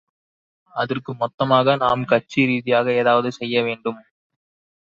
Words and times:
அதற்கு 0.73 1.13
மொத்தமாக 1.13 1.75
நாம் 1.75 2.05
கட்சி 2.05 2.45
ரீதியாக 2.45 2.93
ஏதாவது 2.93 3.31
செய்ய 3.31 3.63
வேண்டும். 3.63 3.99